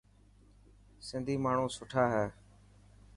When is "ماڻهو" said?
1.43-1.67